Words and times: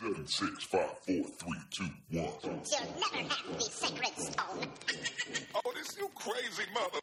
Seven, 0.00 0.28
six, 0.28 0.62
five, 0.62 0.90
four, 1.04 1.24
three, 1.24 1.58
two, 1.72 1.82
one. 1.82 1.92
You'll 2.12 2.30
never 2.44 3.34
have 3.34 3.52
the 3.52 3.60
sacred 3.60 4.16
stone. 4.16 4.68
Oh, 5.56 5.72
this 5.74 5.96
you 5.98 6.08
crazy 6.14 6.70
mother. 6.72 7.00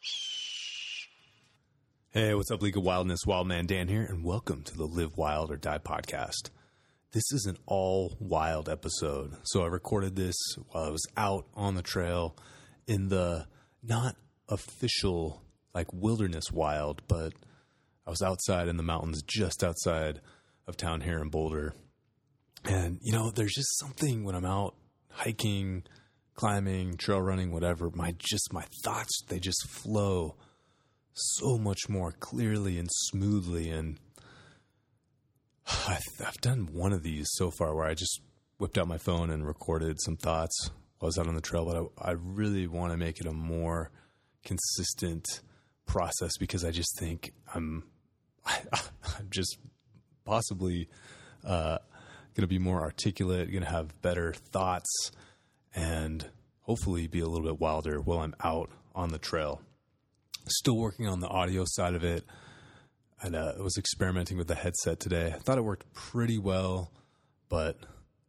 Hey, 2.11 2.33
what's 2.35 2.51
up, 2.51 2.61
League 2.61 2.77
of 2.77 2.83
Wildness? 2.83 3.25
Wildman 3.25 3.65
Dan 3.65 3.89
here, 3.89 4.03
and 4.03 4.23
welcome 4.23 4.63
to 4.63 4.77
the 4.77 4.85
Live 4.85 5.17
Wild 5.17 5.51
or 5.51 5.57
Die 5.57 5.77
podcast. 5.79 6.51
This 7.11 7.29
is 7.33 7.45
an 7.47 7.57
all 7.65 8.15
wild 8.21 8.69
episode. 8.69 9.33
So 9.43 9.65
I 9.65 9.67
recorded 9.67 10.15
this 10.15 10.37
while 10.69 10.85
I 10.85 10.89
was 10.89 11.05
out 11.17 11.47
on 11.53 11.75
the 11.75 11.81
trail 11.81 12.37
in 12.87 13.09
the 13.09 13.45
not 13.83 14.15
official, 14.47 15.41
like 15.73 15.91
wilderness 15.91 16.49
wild, 16.49 17.01
but 17.09 17.33
I 18.07 18.09
was 18.09 18.21
outside 18.21 18.69
in 18.69 18.77
the 18.77 18.83
mountains 18.83 19.21
just 19.21 19.65
outside 19.65 20.21
of 20.65 20.77
town 20.77 21.01
here 21.01 21.19
in 21.19 21.27
Boulder. 21.27 21.73
And, 22.67 22.99
you 23.01 23.11
know, 23.11 23.29
there's 23.29 23.53
just 23.53 23.77
something 23.79 24.23
when 24.23 24.35
I'm 24.35 24.45
out 24.45 24.75
hiking, 25.11 25.83
climbing, 26.33 26.97
trail 26.97 27.21
running, 27.21 27.51
whatever, 27.51 27.89
my 27.93 28.13
just 28.17 28.51
my 28.51 28.65
thoughts, 28.83 29.21
they 29.27 29.39
just 29.39 29.67
flow 29.67 30.35
so 31.13 31.57
much 31.57 31.87
more 31.87 32.11
clearly 32.11 32.77
and 32.77 32.89
smoothly. 32.91 33.69
And 33.69 33.99
I've, 35.87 36.01
done 36.41 36.69
one 36.71 36.93
of 36.93 37.03
these 37.03 37.27
so 37.31 37.49
far 37.51 37.73
where 37.75 37.85
I 37.85 37.93
just 37.93 38.21
whipped 38.57 38.77
out 38.77 38.87
my 38.87 38.97
phone 38.97 39.29
and 39.29 39.45
recorded 39.45 40.01
some 40.01 40.17
thoughts 40.17 40.69
while 40.99 41.07
I 41.07 41.09
was 41.09 41.17
out 41.17 41.27
on 41.27 41.35
the 41.35 41.41
trail, 41.41 41.65
but 41.65 42.03
I, 42.05 42.09
I 42.09 42.13
really 42.13 42.67
want 42.67 42.91
to 42.91 42.97
make 42.97 43.19
it 43.19 43.25
a 43.25 43.33
more 43.33 43.91
consistent 44.43 45.25
process 45.85 46.37
because 46.39 46.63
I 46.63 46.71
just 46.71 46.97
think 46.99 47.31
I'm, 47.53 47.83
I, 48.45 48.59
I'm 49.17 49.27
just 49.29 49.57
possibly 50.25 50.87
uh, 51.43 51.77
going 52.35 52.43
to 52.43 52.47
be 52.47 52.59
more 52.59 52.81
articulate, 52.81 53.51
going 53.51 53.63
to 53.63 53.69
have 53.69 54.01
better 54.01 54.33
thoughts, 54.33 55.11
and 55.73 56.29
hopefully 56.61 57.07
be 57.07 57.19
a 57.19 57.27
little 57.27 57.45
bit 57.45 57.59
wilder 57.59 57.99
while 58.01 58.19
I'm 58.19 58.35
out 58.43 58.69
on 58.93 59.09
the 59.09 59.17
trail. 59.17 59.61
Still 60.47 60.77
working 60.77 61.07
on 61.07 61.21
the 61.21 61.27
audio 61.27 61.63
side 61.65 61.95
of 61.95 62.03
it. 62.03 62.23
And 63.21 63.35
uh, 63.35 63.53
I 63.57 63.61
was 63.61 63.77
experimenting 63.77 64.37
with 64.37 64.47
the 64.47 64.55
headset 64.55 64.99
today. 64.99 65.31
I 65.33 65.39
thought 65.39 65.57
it 65.57 65.63
worked 65.63 65.91
pretty 65.93 66.37
well, 66.37 66.91
but 67.49 67.79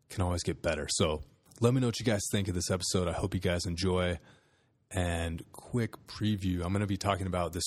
can 0.08 0.22
always 0.22 0.42
get 0.42 0.62
better. 0.62 0.86
So 0.88 1.22
let 1.60 1.74
me 1.74 1.80
know 1.80 1.88
what 1.88 1.98
you 1.98 2.06
guys 2.06 2.22
think 2.30 2.48
of 2.48 2.54
this 2.54 2.70
episode. 2.70 3.08
I 3.08 3.12
hope 3.12 3.34
you 3.34 3.40
guys 3.40 3.66
enjoy. 3.66 4.18
And 4.90 5.42
quick 5.52 5.94
preview 6.06 6.64
I'm 6.64 6.72
going 6.72 6.80
to 6.80 6.86
be 6.86 6.96
talking 6.96 7.26
about 7.26 7.52
this 7.52 7.64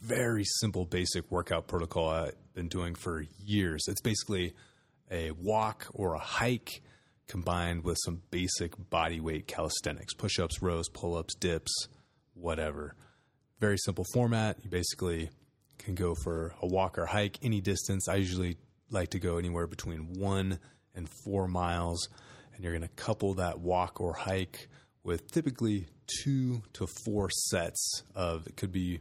very 0.00 0.44
simple, 0.44 0.84
basic 0.84 1.30
workout 1.30 1.66
protocol 1.66 2.08
I've 2.08 2.54
been 2.54 2.68
doing 2.68 2.94
for 2.94 3.24
years. 3.44 3.86
It's 3.88 4.00
basically 4.00 4.54
a 5.10 5.30
walk 5.32 5.86
or 5.92 6.14
a 6.14 6.18
hike 6.18 6.82
combined 7.26 7.84
with 7.84 7.96
some 8.04 8.22
basic 8.30 8.72
body 8.90 9.20
weight 9.20 9.46
calisthenics 9.46 10.14
push 10.14 10.38
ups, 10.38 10.60
rows, 10.62 10.88
pull 10.88 11.16
ups, 11.16 11.34
dips, 11.34 11.88
whatever. 12.34 12.94
Very 13.60 13.78
simple 13.78 14.04
format. 14.12 14.56
You 14.62 14.70
basically 14.70 15.30
can 15.78 15.94
go 15.94 16.14
for 16.14 16.54
a 16.60 16.66
walk 16.66 16.98
or 16.98 17.06
hike 17.06 17.38
any 17.42 17.60
distance. 17.60 18.08
I 18.08 18.16
usually 18.16 18.58
like 18.90 19.10
to 19.10 19.18
go 19.18 19.38
anywhere 19.38 19.66
between 19.66 20.14
one 20.18 20.58
and 20.94 21.08
four 21.24 21.46
miles. 21.46 22.08
And 22.54 22.64
you're 22.64 22.72
going 22.72 22.82
to 22.82 22.88
couple 22.88 23.34
that 23.34 23.60
walk 23.60 24.00
or 24.00 24.12
hike 24.12 24.68
with 25.02 25.30
typically 25.30 25.86
two 26.06 26.62
to 26.74 26.86
four 27.04 27.30
sets 27.30 28.02
of, 28.14 28.46
it 28.46 28.56
could 28.56 28.72
be 28.72 29.00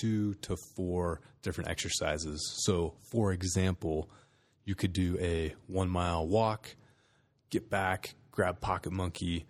two 0.00 0.34
to 0.34 0.56
four 0.76 1.20
different 1.42 1.70
exercises. 1.70 2.40
So, 2.64 2.94
for 3.10 3.32
example, 3.32 4.10
you 4.66 4.74
could 4.74 4.92
do 4.92 5.16
a 5.18 5.54
one 5.68 5.88
mile 5.88 6.26
walk, 6.26 6.76
get 7.48 7.70
back, 7.70 8.14
grab 8.30 8.60
Pocket 8.60 8.92
Monkey, 8.92 9.46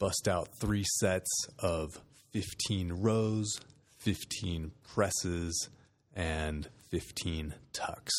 bust 0.00 0.26
out 0.26 0.48
three 0.60 0.84
sets 0.98 1.30
of 1.60 2.00
15 2.32 2.94
rows, 2.94 3.60
15 3.98 4.72
presses, 4.82 5.68
and 6.14 6.68
15 6.90 7.54
tucks. 7.72 8.12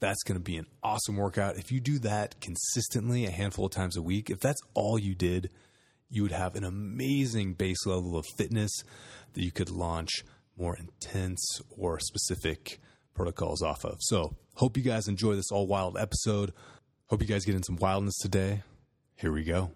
That's 0.00 0.22
going 0.24 0.38
to 0.38 0.42
be 0.42 0.56
an 0.56 0.66
awesome 0.82 1.16
workout. 1.16 1.56
If 1.56 1.70
you 1.70 1.80
do 1.80 1.98
that 2.00 2.40
consistently 2.40 3.26
a 3.26 3.30
handful 3.30 3.66
of 3.66 3.72
times 3.72 3.96
a 3.96 4.02
week, 4.02 4.30
if 4.30 4.40
that's 4.40 4.60
all 4.74 4.98
you 4.98 5.14
did, 5.14 5.50
you 6.10 6.22
would 6.22 6.32
have 6.32 6.56
an 6.56 6.64
amazing 6.64 7.54
base 7.54 7.86
level 7.86 8.16
of 8.16 8.24
fitness 8.38 8.70
that 9.34 9.42
you 9.42 9.50
could 9.50 9.70
launch 9.70 10.24
more 10.56 10.76
intense 10.76 11.60
or 11.76 11.98
specific 11.98 12.80
protocols 13.14 13.62
off 13.62 13.84
of. 13.84 13.98
So, 14.00 14.36
hope 14.56 14.76
you 14.76 14.82
guys 14.82 15.08
enjoy 15.08 15.34
this 15.34 15.50
all 15.50 15.66
wild 15.66 15.96
episode. 15.96 16.52
Hope 17.06 17.22
you 17.22 17.28
guys 17.28 17.44
get 17.44 17.54
in 17.54 17.62
some 17.62 17.76
wildness 17.76 18.18
today. 18.20 18.62
Here 19.16 19.32
we 19.32 19.44
go. 19.44 19.70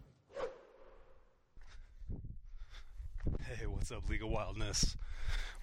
Hey, 3.40 3.66
what's 3.66 3.92
up, 3.92 4.08
League 4.08 4.22
of 4.22 4.30
Wildness? 4.30 4.96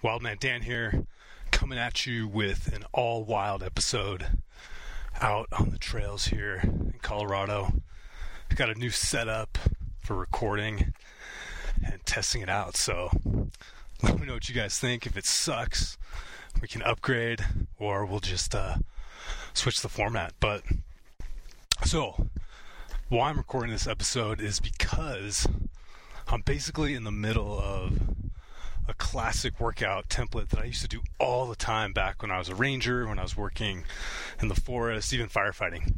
Wildman 0.02 0.36
Dan 0.40 0.62
here, 0.62 1.06
coming 1.50 1.78
at 1.78 2.06
you 2.06 2.28
with 2.28 2.72
an 2.74 2.84
all 2.92 3.24
wild 3.24 3.62
episode 3.62 4.26
out 5.20 5.48
on 5.52 5.70
the 5.70 5.78
trails 5.78 6.26
here 6.26 6.60
in 6.62 6.94
Colorado. 7.02 7.72
I've 8.50 8.56
got 8.56 8.70
a 8.70 8.74
new 8.74 8.90
setup 8.90 9.58
for 10.00 10.14
recording 10.14 10.92
and 11.84 12.04
testing 12.06 12.42
it 12.42 12.48
out. 12.48 12.76
So 12.76 13.10
let 14.02 14.18
me 14.20 14.26
know 14.26 14.34
what 14.34 14.48
you 14.48 14.54
guys 14.54 14.78
think. 14.78 15.06
If 15.06 15.16
it 15.16 15.26
sucks, 15.26 15.98
we 16.60 16.68
can 16.68 16.82
upgrade 16.82 17.44
or 17.78 18.06
we'll 18.06 18.20
just 18.20 18.54
uh, 18.54 18.76
switch 19.54 19.80
the 19.80 19.88
format. 19.88 20.32
But 20.40 20.62
so, 21.84 22.28
why 23.08 23.28
I'm 23.30 23.36
recording 23.36 23.72
this 23.72 23.86
episode 23.86 24.40
is 24.40 24.60
because 24.60 25.46
I'm 26.28 26.40
basically 26.40 26.94
in 26.94 27.04
the 27.04 27.12
middle 27.12 27.58
of 27.58 28.00
a 28.88 28.94
classic 28.94 29.60
workout 29.60 30.08
template 30.08 30.48
that 30.48 30.60
I 30.60 30.64
used 30.64 30.82
to 30.82 30.88
do 30.88 31.00
all 31.18 31.46
the 31.46 31.56
time 31.56 31.92
back 31.92 32.22
when 32.22 32.30
I 32.30 32.38
was 32.38 32.48
a 32.48 32.54
ranger, 32.54 33.06
when 33.06 33.18
I 33.18 33.22
was 33.22 33.36
working 33.36 33.84
in 34.40 34.48
the 34.48 34.54
forest, 34.54 35.12
even 35.12 35.28
firefighting. 35.28 35.94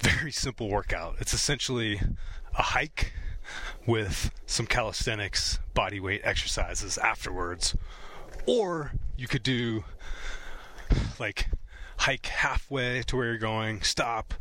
Very 0.00 0.30
simple 0.32 0.68
workout. 0.68 1.16
It's 1.20 1.32
essentially 1.32 2.00
a 2.56 2.62
hike 2.62 3.12
with 3.86 4.30
some 4.46 4.66
calisthenics 4.66 5.58
body 5.72 6.00
weight 6.00 6.20
exercises 6.24 6.98
afterwards. 6.98 7.74
Or 8.46 8.92
you 9.16 9.26
could 9.26 9.42
do 9.42 9.84
like 11.18 11.48
hike 11.98 12.26
halfway 12.26 13.02
to 13.02 13.16
where 13.16 13.26
you're 13.26 13.38
going, 13.38 13.82
stop, 13.82 14.34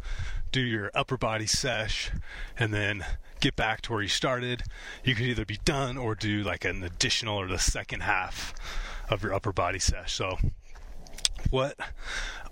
do 0.51 0.61
your 0.61 0.91
upper 0.93 1.17
body 1.17 1.45
sesh, 1.47 2.11
and 2.57 2.73
then 2.73 3.05
get 3.39 3.55
back 3.55 3.81
to 3.81 3.91
where 3.93 4.01
you 4.01 4.07
started. 4.07 4.63
You 5.03 5.15
could 5.15 5.25
either 5.25 5.45
be 5.45 5.59
done 5.65 5.97
or 5.97 6.15
do 6.15 6.43
like 6.43 6.65
an 6.65 6.83
additional 6.83 7.37
or 7.37 7.47
the 7.47 7.59
second 7.59 8.01
half 8.01 8.53
of 9.09 9.23
your 9.23 9.33
upper 9.33 9.51
body 9.51 9.79
sesh. 9.79 10.13
So, 10.13 10.37
what 11.49 11.77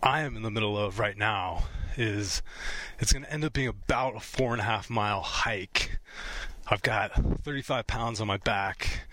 I 0.04 0.22
am 0.22 0.36
in 0.36 0.44
the 0.44 0.52
middle 0.52 0.78
of 0.78 1.00
right 1.00 1.18
now 1.18 1.64
is 1.98 2.42
it's 3.00 3.12
going 3.12 3.24
to 3.24 3.32
end 3.32 3.44
up 3.44 3.54
being 3.54 3.68
about 3.68 4.16
a 4.16 4.20
four 4.20 4.52
and 4.52 4.62
a 4.62 4.66
half 4.66 4.90
mile 4.90 5.22
hike. 5.22 6.00
I've 6.68 6.82
got 6.82 7.12
35 7.44 7.88
pounds 7.88 8.22
on 8.22 8.28
my 8.28 8.38
back, 8.38 9.08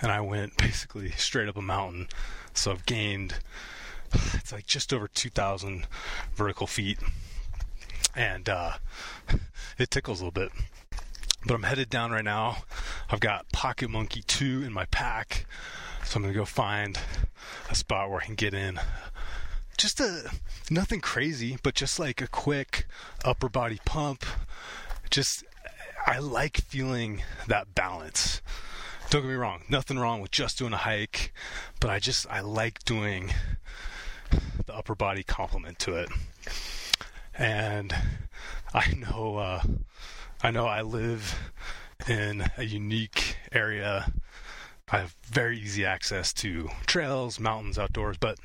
and 0.00 0.10
I 0.12 0.20
went 0.20 0.56
basically 0.58 1.10
straight 1.12 1.48
up 1.48 1.56
a 1.56 1.62
mountain. 1.62 2.08
So 2.54 2.72
I've 2.72 2.86
gained 2.86 3.34
it's 4.34 4.52
like 4.52 4.66
just 4.66 4.92
over 4.92 5.08
2,000 5.08 5.86
vertical 6.34 6.66
feet, 6.66 6.98
and 8.14 8.48
uh, 8.48 8.74
it 9.78 9.90
tickles 9.90 10.20
a 10.20 10.24
little 10.24 10.42
bit. 10.42 10.52
But 11.46 11.54
I'm 11.54 11.62
headed 11.62 11.88
down 11.88 12.10
right 12.10 12.24
now. 12.24 12.58
I've 13.10 13.20
got 13.20 13.50
Pocket 13.52 13.90
Monkey 13.90 14.22
2 14.26 14.64
in 14.64 14.72
my 14.72 14.86
pack, 14.86 15.46
so 16.04 16.16
I'm 16.16 16.22
gonna 16.22 16.34
go 16.34 16.44
find 16.44 16.98
a 17.70 17.74
spot 17.74 18.10
where 18.10 18.20
I 18.20 18.24
can 18.24 18.34
get 18.34 18.54
in. 18.54 18.80
Just 19.76 20.00
a 20.00 20.30
nothing 20.70 21.00
crazy, 21.00 21.56
but 21.62 21.74
just 21.74 21.98
like 21.98 22.20
a 22.20 22.26
quick 22.26 22.86
upper 23.24 23.48
body 23.48 23.78
pump. 23.84 24.24
Just 25.10 25.44
I 26.06 26.18
like 26.18 26.56
feeling 26.56 27.22
that 27.46 27.74
balance. 27.74 28.42
Don't 29.10 29.22
get 29.22 29.28
me 29.28 29.36
wrong, 29.36 29.62
nothing 29.70 29.98
wrong 29.98 30.20
with 30.20 30.30
just 30.30 30.58
doing 30.58 30.74
a 30.74 30.78
hike, 30.78 31.32
but 31.80 31.88
I 31.88 31.98
just 31.98 32.26
I 32.28 32.40
like 32.40 32.84
doing 32.84 33.32
the 34.66 34.74
upper 34.74 34.94
body 34.94 35.22
complement 35.22 35.78
to 35.80 35.94
it. 35.96 36.10
And 37.34 37.94
I 38.74 38.92
know 38.92 39.38
uh, 39.38 39.62
I 40.42 40.50
know 40.50 40.66
I 40.66 40.82
live 40.82 41.52
in 42.06 42.50
a 42.58 42.64
unique 42.64 43.36
area. 43.50 44.12
I 44.90 44.98
have 44.98 45.16
very 45.24 45.58
easy 45.58 45.86
access 45.86 46.34
to 46.34 46.68
trails, 46.86 47.40
mountains, 47.40 47.78
outdoors, 47.78 48.18
but 48.18 48.38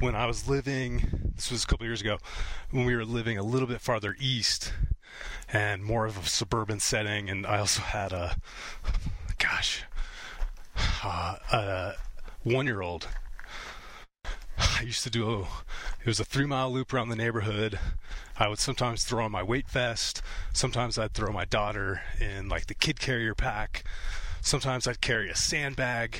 when 0.00 0.14
I 0.14 0.24
was 0.24 0.48
living, 0.48 1.32
this 1.36 1.50
was 1.50 1.64
a 1.64 1.66
couple 1.66 1.84
years 1.84 2.00
ago, 2.00 2.16
when 2.70 2.86
we 2.86 2.96
were 2.96 3.04
living 3.04 3.36
a 3.36 3.42
little 3.42 3.68
bit 3.68 3.82
farther 3.82 4.16
east 4.18 4.72
and 5.52 5.84
more 5.84 6.06
of 6.06 6.16
a 6.16 6.26
suburban 6.26 6.80
setting, 6.80 7.28
and 7.28 7.46
I 7.46 7.58
also 7.58 7.82
had 7.82 8.12
a, 8.12 8.36
gosh, 9.42 9.82
uh, 11.02 11.36
a 11.52 11.92
one 12.44 12.66
year 12.66 12.80
old. 12.80 13.08
I 14.58 14.82
I 14.82 14.84
used 14.84 15.04
to 15.04 15.10
do 15.10 15.30
a, 15.30 15.40
it 15.42 16.06
was 16.06 16.18
a 16.18 16.24
three 16.24 16.44
mile 16.44 16.72
loop 16.72 16.92
around 16.92 17.08
the 17.08 17.14
neighborhood. 17.14 17.78
I 18.36 18.48
would 18.48 18.58
sometimes 18.58 19.04
throw 19.04 19.24
on 19.24 19.30
my 19.30 19.42
weight 19.42 19.68
vest. 19.68 20.20
Sometimes 20.52 20.98
I'd 20.98 21.14
throw 21.14 21.32
my 21.32 21.44
daughter 21.44 22.02
in 22.20 22.48
like 22.48 22.66
the 22.66 22.74
kid 22.74 22.98
carrier 22.98 23.36
pack. 23.36 23.84
Sometimes 24.40 24.88
I'd 24.88 25.00
carry 25.00 25.30
a 25.30 25.36
sandbag 25.36 26.18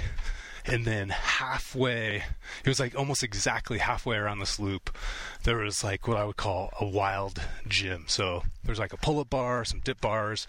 and 0.65 0.85
then 0.85 1.09
halfway 1.09 2.23
it 2.65 2.69
was 2.69 2.79
like 2.79 2.97
almost 2.97 3.23
exactly 3.23 3.79
halfway 3.79 4.17
around 4.17 4.39
this 4.39 4.61
loop 4.61 4.97
there 5.45 5.57
was 5.57 5.83
like 5.83 6.07
what 6.07 6.17
i 6.17 6.25
would 6.25 6.37
call 6.37 6.73
a 6.81 6.85
wild 6.85 7.41
gym. 7.67 8.05
So 8.07 8.43
there's 8.65 8.79
like 8.79 8.93
a 8.93 8.97
pull-up 8.97 9.31
bar 9.31 9.65
some 9.65 9.81
dip 9.81 10.01
bars. 10.01 10.47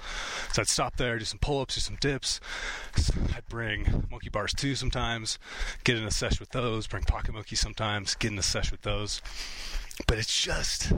So 0.51 0.61
i'd 0.61 0.67
stop 0.67 0.97
there 0.97 1.17
do 1.17 1.25
some 1.25 1.39
pull-ups 1.39 1.75
do 1.75 1.81
some 1.81 1.97
dips. 1.99 2.39
I'd 3.35 3.47
bring 3.49 4.05
monkey 4.11 4.29
bars 4.29 4.53
too 4.53 4.75
sometimes. 4.75 5.39
Get 5.83 5.97
in 5.97 6.03
a 6.03 6.11
sesh 6.11 6.39
with 6.39 6.49
those 6.49 6.87
bring 6.87 7.03
pocket 7.03 7.33
monkey 7.33 7.55
sometimes 7.55 8.15
get 8.15 8.31
in 8.31 8.39
a 8.39 8.43
sesh 8.43 8.71
with 8.71 8.81
those. 8.81 9.21
But 10.07 10.17
it's 10.17 10.41
just 10.41 10.91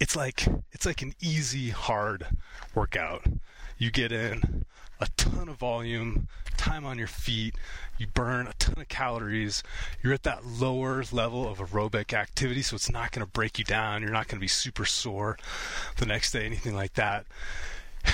it's 0.00 0.14
like 0.14 0.46
it's 0.72 0.86
like 0.86 1.02
an 1.02 1.14
easy 1.20 1.70
hard 1.70 2.26
workout 2.74 3.26
you 3.78 3.90
get 3.90 4.12
in 4.12 4.64
a 5.00 5.06
ton 5.16 5.48
of 5.48 5.56
volume, 5.56 6.28
time 6.56 6.84
on 6.84 6.98
your 6.98 7.06
feet, 7.06 7.54
you 7.98 8.06
burn 8.06 8.46
a 8.48 8.52
ton 8.54 8.80
of 8.80 8.88
calories. 8.88 9.62
You're 10.02 10.14
at 10.14 10.24
that 10.24 10.44
lower 10.44 11.04
level 11.12 11.48
of 11.48 11.58
aerobic 11.58 12.12
activity, 12.12 12.62
so 12.62 12.74
it's 12.74 12.90
not 12.90 13.12
going 13.12 13.24
to 13.24 13.30
break 13.30 13.58
you 13.58 13.64
down. 13.64 14.02
You're 14.02 14.10
not 14.10 14.26
going 14.26 14.38
to 14.38 14.40
be 14.40 14.48
super 14.48 14.84
sore 14.84 15.38
the 15.96 16.06
next 16.06 16.32
day, 16.32 16.44
anything 16.44 16.74
like 16.74 16.94
that. 16.94 17.26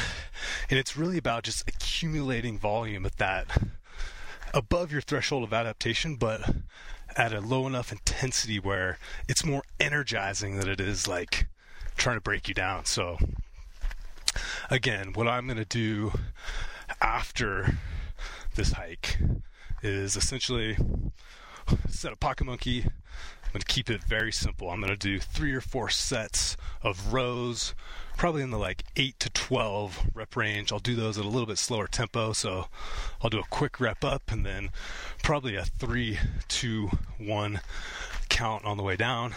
And 0.69 0.79
it's 0.79 0.97
really 0.97 1.17
about 1.17 1.45
just 1.45 1.67
accumulating 1.69 2.59
volume 2.59 3.07
at 3.07 3.17
that 3.19 3.47
above 4.53 4.93
your 4.93 5.01
threshold 5.01 5.45
of 5.45 5.53
adaptation, 5.53 6.17
but 6.17 6.43
at 7.17 7.33
a 7.33 7.41
low 7.41 7.67
enough 7.67 7.93
intensity 7.93 8.59
where 8.59 8.99
it's 9.29 9.45
more 9.45 9.63
energizing 9.79 10.59
than 10.59 10.69
it 10.69 10.81
is 10.81 11.07
like 11.07 11.47
trying 11.97 12.17
to 12.17 12.21
break 12.21 12.49
you 12.49 12.55
down. 12.55 12.85
So, 12.85 13.19
again, 14.71 15.13
what 15.13 15.29
I'm 15.29 15.47
going 15.47 15.59
to 15.59 15.65
do 15.65 16.13
after 17.01 17.79
this 18.55 18.73
hike 18.73 19.19
is 19.83 20.17
essentially 20.17 20.77
set 21.89 22.13
a 22.13 22.17
pocket 22.17 22.45
monkey. 22.45 22.83
I'm 22.83 23.59
going 23.59 23.61
to 23.61 23.67
keep 23.67 23.91
it 23.91 24.03
very 24.03 24.33
simple. 24.33 24.71
I'm 24.71 24.81
going 24.81 24.91
to 24.91 24.97
do 24.97 25.21
three 25.21 25.53
or 25.53 25.61
four 25.61 25.89
sets 25.89 26.57
of 26.83 27.13
rows, 27.13 27.75
probably 28.17 28.43
in 28.43 28.51
the 28.51 28.59
like 28.59 28.83
8 28.97 29.19
to 29.21 29.31
12 29.31 30.11
rep 30.15 30.35
range. 30.35 30.73
I'll 30.73 30.81
do 30.81 30.97
those 30.97 31.19
at 31.19 31.25
a 31.25 31.29
little 31.29 31.47
bit 31.47 31.59
slower 31.59 31.87
tempo. 31.87 32.33
So 32.33 32.67
I'll 33.23 33.31
do 33.31 33.39
a 33.39 33.45
quick 33.51 33.79
rep 33.79 34.05
up 34.05 34.33
and 34.33 34.45
then 34.45 34.71
probably 35.23 35.55
a 35.55 35.65
3, 35.65 36.19
2, 36.49 36.91
1 37.19 37.61
count 38.35 38.65
on 38.65 38.77
the 38.77 38.83
way 38.83 38.97
down. 38.97 39.33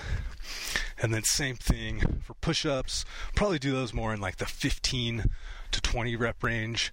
And 1.00 1.14
then 1.14 1.24
same 1.24 1.56
thing 1.56 2.22
for 2.24 2.34
push-ups. 2.34 3.06
Probably 3.36 3.60
do 3.60 3.72
those 3.72 3.94
more 3.94 4.12
in 4.12 4.20
like 4.20 4.38
the 4.38 4.48
15 4.48 5.26
to 5.72 5.82
20 5.82 6.16
rep 6.16 6.44
range. 6.44 6.92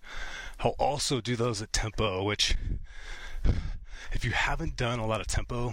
I'll 0.60 0.76
also 0.78 1.22
do 1.22 1.34
those 1.34 1.62
at 1.62 1.72
tempo, 1.72 2.22
which 2.22 2.56
if 4.12 4.22
you 4.22 4.32
haven't 4.32 4.76
done 4.76 4.98
a 4.98 5.06
lot 5.06 5.22
of 5.22 5.26
tempo, 5.26 5.72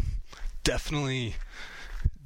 definitely 0.64 1.36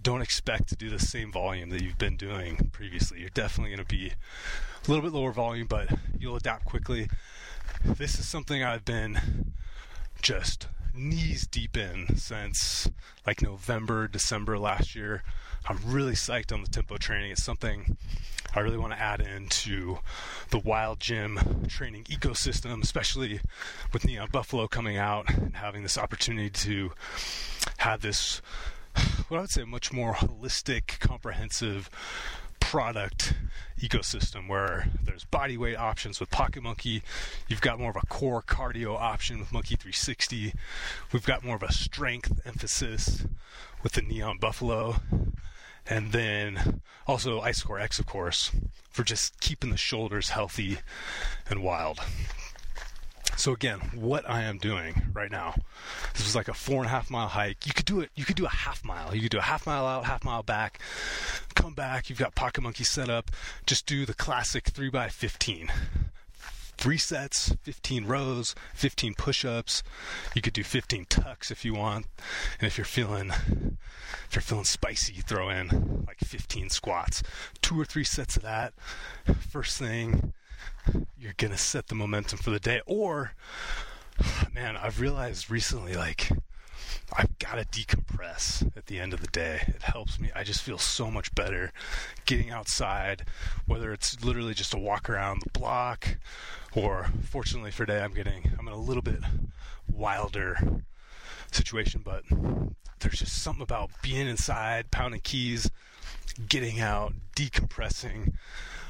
don't 0.03 0.21
expect 0.21 0.69
to 0.69 0.75
do 0.75 0.91
the 0.91 0.99
same 0.99 1.31
volume 1.31 1.69
that 1.71 1.81
you've 1.81 1.97
been 1.97 2.15
doing 2.15 2.69
previously. 2.71 3.21
You're 3.21 3.29
definitely 3.29 3.75
going 3.75 3.87
to 3.87 3.95
be 3.95 4.11
a 4.87 4.91
little 4.91 5.03
bit 5.03 5.17
lower 5.17 5.31
volume, 5.31 5.65
but 5.65 5.89
you'll 6.19 6.35
adapt 6.35 6.65
quickly. 6.65 7.09
This 7.83 8.19
is 8.19 8.27
something 8.27 8.63
I've 8.63 8.85
been 8.85 9.53
just 10.21 10.67
knees 10.97 11.47
deep 11.47 11.77
in 11.77 12.17
since 12.17 12.89
like 13.25 13.41
November, 13.41 14.07
December 14.07 14.57
last 14.57 14.95
year. 14.95 15.23
I'm 15.67 15.79
really 15.85 16.13
psyched 16.13 16.53
on 16.53 16.61
the 16.61 16.69
tempo 16.69 16.97
training. 16.97 17.31
It's 17.31 17.43
something 17.43 17.97
I 18.53 18.59
really 18.59 18.77
want 18.77 18.93
to 18.93 18.99
add 18.99 19.19
into 19.19 19.99
the 20.51 20.59
wild 20.59 20.99
gym 20.99 21.65
training 21.67 22.05
ecosystem, 22.05 22.81
especially 22.83 23.41
with 23.91 24.05
Neon 24.05 24.29
Buffalo 24.31 24.67
coming 24.67 24.97
out 24.97 25.29
and 25.29 25.55
having 25.57 25.83
this 25.83 25.97
opportunity 25.97 26.49
to 26.49 26.91
have 27.77 28.01
this, 28.01 28.41
what 29.27 29.37
I 29.37 29.41
would 29.41 29.49
say, 29.49 29.63
much 29.63 29.91
more 29.91 30.13
holistic, 30.13 30.99
comprehensive 30.99 31.89
product 32.65 33.35
ecosystem 33.79 34.49
where 34.49 34.87
there's 35.03 35.23
body 35.23 35.55
weight 35.55 35.77
options 35.77 36.19
with 36.19 36.31
Pocket 36.31 36.63
Monkey. 36.63 37.03
You've 37.47 37.61
got 37.61 37.79
more 37.79 37.91
of 37.91 37.95
a 37.95 38.05
core 38.07 38.41
cardio 38.41 38.99
option 38.99 39.39
with 39.39 39.51
Monkey 39.51 39.75
360. 39.75 40.51
We've 41.13 41.25
got 41.25 41.43
more 41.43 41.55
of 41.55 41.61
a 41.61 41.71
strength 41.71 42.41
emphasis 42.43 43.27
with 43.83 43.91
the 43.91 44.01
Neon 44.01 44.39
Buffalo. 44.39 44.95
And 45.85 46.11
then 46.11 46.81
also 47.05 47.39
Isocore 47.41 47.79
X, 47.79 47.99
of 47.99 48.07
course, 48.07 48.49
for 48.89 49.03
just 49.03 49.39
keeping 49.39 49.69
the 49.69 49.77
shoulders 49.77 50.29
healthy 50.29 50.79
and 51.47 51.61
wild. 51.61 51.99
So 53.37 53.51
again, 53.51 53.79
what 53.93 54.27
I 54.29 54.43
am 54.43 54.57
doing 54.57 55.07
right 55.13 55.29
now, 55.29 55.55
this 56.13 56.23
was 56.23 56.35
like 56.35 56.47
a 56.47 56.53
four 56.53 56.77
and 56.77 56.85
a 56.85 56.89
half 56.89 57.11
mile 57.11 57.27
hike. 57.27 57.67
You 57.67 57.73
could 57.73 57.85
do 57.85 57.99
it. 57.99 58.09
You 58.15 58.23
could 58.23 58.37
do 58.37 58.45
a 58.45 58.49
half 58.49 58.83
mile. 58.83 59.13
You 59.13 59.21
could 59.21 59.31
do 59.31 59.37
a 59.37 59.41
half 59.41 59.67
mile 59.67 59.85
out, 59.85 60.05
half 60.05 60.23
mile 60.23 60.41
back. 60.41 60.79
Come 61.55 61.73
back. 61.73 62.09
You've 62.09 62.19
got 62.19 62.35
Pocket 62.35 62.61
Monkey 62.61 62.83
set 62.83 63.09
up. 63.09 63.31
Just 63.65 63.85
do 63.85 64.05
the 64.05 64.13
classic 64.13 64.65
three 64.65 64.89
by 64.89 65.09
fifteen. 65.09 65.71
Three 66.77 66.97
sets, 66.97 67.55
15 67.63 68.05
rows, 68.05 68.53
15 68.73 69.13
push-ups. 69.15 69.81
You 70.35 70.41
could 70.41 70.51
do 70.53 70.63
15 70.63 71.05
tucks 71.05 71.49
if 71.49 71.63
you 71.63 71.73
want, 71.73 72.05
and 72.59 72.67
if 72.67 72.77
you're 72.77 72.83
feeling 72.85 73.29
if 73.29 74.29
you're 74.33 74.41
feeling 74.41 74.65
spicy, 74.65 75.13
throw 75.13 75.49
in 75.49 76.03
like 76.05 76.19
15 76.19 76.69
squats. 76.69 77.23
Two 77.61 77.79
or 77.79 77.85
three 77.85 78.03
sets 78.03 78.35
of 78.35 78.43
that. 78.43 78.73
First 79.49 79.79
thing, 79.79 80.33
you're 81.17 81.33
gonna 81.37 81.57
set 81.57 81.87
the 81.87 81.95
momentum 81.95 82.39
for 82.39 82.49
the 82.51 82.59
day. 82.59 82.81
Or, 82.85 83.33
man, 84.53 84.75
I've 84.77 84.99
realized 84.99 85.49
recently, 85.49 85.95
like, 85.95 86.29
I've 87.13 87.37
got 87.39 87.55
to 87.55 87.65
decompress 87.65 88.75
at 88.75 88.87
the 88.87 88.99
end 88.99 89.13
of 89.13 89.21
the 89.21 89.27
day. 89.27 89.61
It 89.67 89.83
helps 89.83 90.19
me. 90.19 90.31
I 90.35 90.43
just 90.43 90.61
feel 90.61 90.77
so 90.77 91.11
much 91.11 91.33
better 91.35 91.71
getting 92.25 92.49
outside, 92.49 93.25
whether 93.65 93.93
it's 93.93 94.23
literally 94.23 94.53
just 94.53 94.73
a 94.73 94.77
walk 94.77 95.09
around 95.09 95.41
the 95.41 95.59
block, 95.59 96.17
or 96.73 97.07
fortunately 97.23 97.71
for 97.71 97.85
today, 97.85 98.01
I'm 98.03 98.13
getting, 98.13 98.51
I'm 98.57 98.67
in 98.67 98.73
a 98.73 98.77
little 98.77 99.03
bit 99.03 99.19
wilder 99.91 100.83
situation, 101.51 102.01
but 102.03 102.23
there's 102.99 103.19
just 103.19 103.41
something 103.41 103.63
about 103.63 103.91
being 104.01 104.27
inside, 104.27 104.91
pounding 104.91 105.21
keys, 105.21 105.69
getting 106.49 106.79
out, 106.79 107.13
decompressing. 107.35 108.33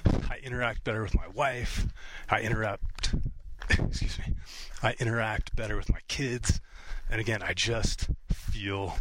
I 0.05 0.37
interact 0.43 0.83
better 0.83 1.03
with 1.03 1.15
my 1.15 1.27
wife. 1.27 1.87
I 2.29 2.41
interact, 2.41 3.13
excuse 3.69 4.17
me, 4.19 4.33
I 4.81 4.95
interact 4.99 5.55
better 5.55 5.75
with 5.75 5.91
my 5.91 5.99
kids. 6.07 6.61
And 7.09 7.21
again, 7.21 7.41
I 7.43 7.53
just 7.53 8.09
feel 8.29 8.97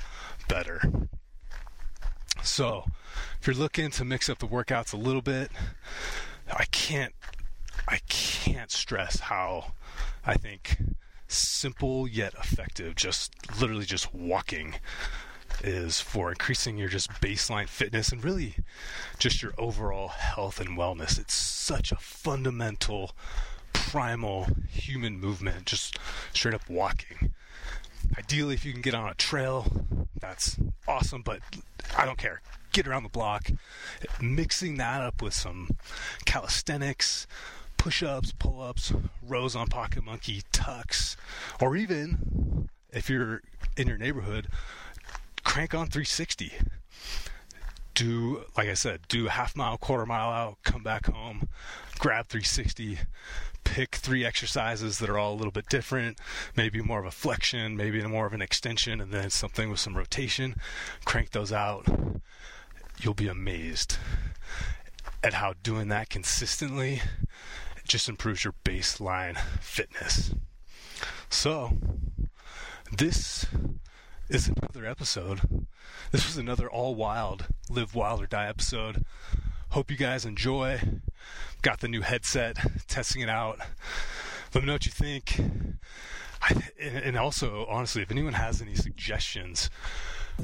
better. 0.48 0.80
So, 2.42 2.84
if 3.40 3.46
you're 3.46 3.56
looking 3.56 3.90
to 3.92 4.04
mix 4.04 4.28
up 4.28 4.38
the 4.38 4.46
workouts 4.46 4.92
a 4.92 4.96
little 4.96 5.22
bit, 5.22 5.50
I 6.52 6.64
can't 6.66 7.14
I 7.88 7.98
can't 8.08 8.70
stress 8.70 9.20
how 9.20 9.72
I 10.24 10.34
think 10.34 10.78
simple 11.26 12.06
yet 12.06 12.34
effective 12.34 12.94
just 12.94 13.32
literally 13.60 13.84
just 13.84 14.14
walking 14.14 14.76
is 15.62 16.00
for 16.00 16.30
increasing 16.30 16.76
your 16.76 16.88
just 16.88 17.10
baseline 17.20 17.68
fitness 17.68 18.10
and 18.10 18.24
really 18.24 18.56
just 19.18 19.42
your 19.42 19.52
overall 19.58 20.08
health 20.08 20.60
and 20.60 20.76
wellness. 20.78 21.18
It's 21.18 21.34
such 21.34 21.92
a 21.92 21.96
fundamental 21.96 23.12
primal 23.72 24.48
human 24.68 25.20
movement 25.20 25.66
just 25.66 25.98
straight 26.32 26.54
up 26.54 26.68
walking. 26.68 27.32
Ideally, 28.18 28.54
if 28.54 28.64
you 28.64 28.72
can 28.72 28.82
get 28.82 28.94
on 28.94 29.08
a 29.08 29.14
trail, 29.14 29.66
that's 30.18 30.56
awesome, 30.86 31.22
but 31.22 31.40
I 31.96 32.04
don't 32.04 32.18
care. 32.18 32.40
Get 32.72 32.86
around 32.86 33.02
the 33.02 33.08
block. 33.08 33.50
Mixing 34.20 34.76
that 34.76 35.02
up 35.02 35.22
with 35.22 35.34
some 35.34 35.70
calisthenics, 36.24 37.26
push 37.76 38.02
ups, 38.02 38.32
pull 38.38 38.62
ups, 38.62 38.92
rows 39.22 39.54
on 39.54 39.68
Pocket 39.68 40.04
Monkey, 40.04 40.42
tucks, 40.52 41.16
or 41.60 41.76
even 41.76 42.68
if 42.90 43.10
you're 43.10 43.42
in 43.76 43.88
your 43.88 43.98
neighborhood, 43.98 44.48
crank 45.44 45.74
on 45.74 45.86
360. 45.86 46.52
Do, 47.94 48.44
like 48.56 48.68
I 48.68 48.74
said, 48.74 49.00
do 49.08 49.28
half 49.28 49.56
mile, 49.56 49.78
quarter 49.78 50.04
mile 50.04 50.30
out, 50.30 50.58
come 50.64 50.82
back 50.82 51.06
home, 51.06 51.48
grab 51.98 52.26
360, 52.26 52.98
pick 53.62 53.94
three 53.96 54.24
exercises 54.24 54.98
that 54.98 55.08
are 55.08 55.18
all 55.18 55.32
a 55.32 55.36
little 55.36 55.52
bit 55.52 55.68
different, 55.68 56.18
maybe 56.56 56.80
more 56.82 57.00
of 57.00 57.06
a 57.06 57.10
flexion, 57.10 57.76
maybe 57.76 58.02
more 58.02 58.26
of 58.26 58.32
an 58.32 58.42
extension, 58.42 59.00
and 59.00 59.12
then 59.12 59.30
something 59.30 59.70
with 59.70 59.80
some 59.80 59.96
rotation. 59.96 60.56
Crank 61.04 61.30
those 61.30 61.52
out. 61.52 61.86
You'll 63.00 63.14
be 63.14 63.28
amazed 63.28 63.96
at 65.22 65.34
how 65.34 65.54
doing 65.62 65.88
that 65.88 66.10
consistently 66.10 67.00
just 67.88 68.08
improves 68.08 68.44
your 68.44 68.54
baseline 68.64 69.38
fitness. 69.60 70.34
So, 71.28 71.78
this 72.96 73.46
is 74.28 74.48
another 74.48 74.86
episode. 74.86 75.66
This 76.12 76.26
was 76.26 76.36
another 76.36 76.70
all 76.70 76.94
wild, 76.94 77.46
live 77.68 77.94
wild 77.94 78.22
or 78.22 78.26
die 78.26 78.46
episode. 78.46 79.04
Hope 79.70 79.90
you 79.90 79.96
guys 79.96 80.24
enjoy. 80.24 80.80
Got 81.62 81.80
the 81.80 81.88
new 81.88 82.02
headset, 82.02 82.56
testing 82.86 83.20
it 83.22 83.28
out. 83.28 83.58
Let 84.54 84.62
me 84.62 84.66
know 84.66 84.74
what 84.74 84.86
you 84.86 84.92
think. 84.92 85.40
And 86.78 87.16
also, 87.16 87.66
honestly, 87.68 88.02
if 88.02 88.10
anyone 88.12 88.34
has 88.34 88.62
any 88.62 88.74
suggestions 88.74 89.70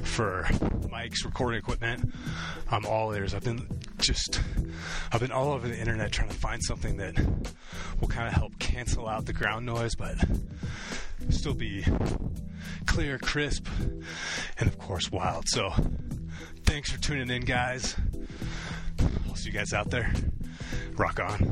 for 0.03 0.43
mics, 0.89 1.23
recording 1.23 1.59
equipment, 1.59 2.13
I'm 2.69 2.85
all 2.85 3.13
ears. 3.13 3.33
I've 3.33 3.43
been 3.43 3.67
just, 3.99 4.41
I've 5.11 5.21
been 5.21 5.31
all 5.31 5.51
over 5.51 5.67
the 5.67 5.77
internet 5.77 6.11
trying 6.11 6.29
to 6.29 6.35
find 6.35 6.61
something 6.63 6.97
that 6.97 7.17
will 7.99 8.07
kind 8.07 8.27
of 8.27 8.33
help 8.33 8.57
cancel 8.59 9.07
out 9.07 9.25
the 9.25 9.33
ground 9.33 9.65
noise, 9.65 9.95
but 9.95 10.15
still 11.29 11.53
be 11.53 11.85
clear, 12.91 13.17
crisp, 13.17 13.67
and 14.57 14.67
of 14.67 14.77
course, 14.77 15.09
wild. 15.09 15.47
So, 15.47 15.71
thanks 16.65 16.91
for 16.91 16.99
tuning 16.99 17.29
in, 17.29 17.43
guys. 17.43 17.95
I'll 19.29 19.35
see 19.35 19.49
you 19.49 19.53
guys 19.53 19.71
out 19.71 19.89
there. 19.89 20.13
Rock 20.97 21.21
on. 21.21 21.50